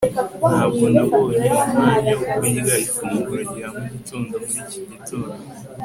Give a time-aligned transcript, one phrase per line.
[0.51, 5.35] ntabwo nabonye umwanya wo kurya ifunguro rya mugitondo muri iki gitondo